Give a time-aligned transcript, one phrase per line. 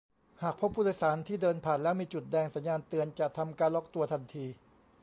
[0.43, 4.45] "หากพบผู้โดยสารที่เดินผ่านแล้วมีจุดแดง สัญญาณเตือน จะทำการล็อคตัวทันที"